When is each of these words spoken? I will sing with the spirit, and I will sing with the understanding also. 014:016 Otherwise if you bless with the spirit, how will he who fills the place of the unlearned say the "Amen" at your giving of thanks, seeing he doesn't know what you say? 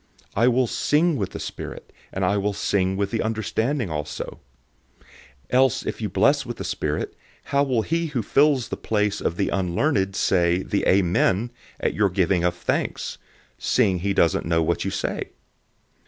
I 0.35 0.47
will 0.47 0.65
sing 0.65 1.15
with 1.15 1.29
the 1.29 1.39
spirit, 1.39 1.93
and 2.11 2.25
I 2.25 2.35
will 2.35 2.53
sing 2.53 2.97
with 2.97 3.11
the 3.11 3.21
understanding 3.21 3.91
also. 3.91 4.39
014:016 5.51 5.53
Otherwise 5.53 5.83
if 5.85 6.01
you 6.01 6.09
bless 6.09 6.43
with 6.43 6.57
the 6.57 6.63
spirit, 6.63 7.15
how 7.43 7.61
will 7.61 7.83
he 7.83 8.07
who 8.07 8.23
fills 8.23 8.69
the 8.69 8.77
place 8.77 9.21
of 9.21 9.37
the 9.37 9.49
unlearned 9.49 10.15
say 10.15 10.63
the 10.63 10.87
"Amen" 10.87 11.51
at 11.79 11.93
your 11.93 12.09
giving 12.09 12.43
of 12.43 12.55
thanks, 12.55 13.19
seeing 13.59 13.99
he 13.99 14.15
doesn't 14.15 14.43
know 14.47 14.63
what 14.63 14.83
you 14.83 14.89
say? 14.89 15.33